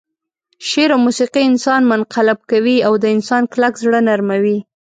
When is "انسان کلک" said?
3.15-3.73